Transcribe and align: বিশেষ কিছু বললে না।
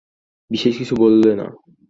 বিশেষ 0.51 0.73
কিছু 0.77 0.93
বললে 0.95 1.31
না। 1.35 1.47